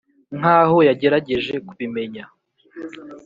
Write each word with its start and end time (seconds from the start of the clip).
nkaho 0.37 0.77
yagerageje 0.87 1.53
kubimenya 1.67 2.23